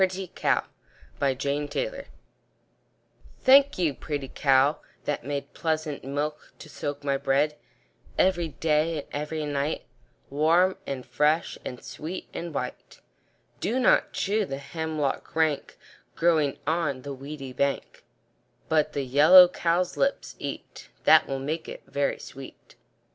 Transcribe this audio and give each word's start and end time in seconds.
ANONYMOUS 0.01 0.15
PRETTY 1.19 1.67
COW 1.67 2.05
Thank 3.41 3.77
you, 3.77 3.93
pretty 3.93 4.29
cow, 4.33 4.79
that 5.05 5.23
made 5.23 5.53
Pleasant 5.53 6.03
milk 6.03 6.53
to 6.57 6.67
soak 6.69 7.03
my 7.03 7.17
bread, 7.17 7.55
Every 8.17 8.47
day 8.47 8.97
and 9.03 9.07
every 9.11 9.45
night, 9.45 9.83
Warm, 10.31 10.77
and 10.87 11.05
fresh, 11.05 11.59
and 11.63 11.83
sweet, 11.83 12.27
and 12.33 12.51
white 12.51 12.99
Do 13.59 13.79
not 13.79 14.11
chew 14.11 14.43
the 14.43 14.57
hemlock 14.57 15.35
rank, 15.35 15.77
Growing 16.15 16.57
on 16.65 17.03
the 17.03 17.13
weedy 17.13 17.53
bank; 17.53 18.03
But 18.67 18.93
the 18.93 19.05
yellow 19.05 19.47
cowslips 19.47 20.35
eat, 20.39 20.89
That 21.03 21.27
will 21.27 21.37
make 21.37 21.69
it 21.69 21.83
very 21.85 22.17
sweet. 22.17 22.73